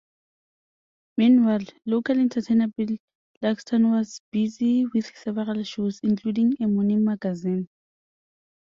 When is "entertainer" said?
2.17-2.65